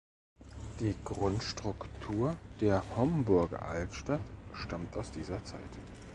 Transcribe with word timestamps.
Die 0.79 0.95
Grundstruktur 1.05 2.35
der 2.59 2.81
Homburger 2.97 3.61
Altstadt 3.61 4.19
stammt 4.55 4.97
aus 4.97 5.11
dieser 5.11 5.43
Zeit. 5.45 5.59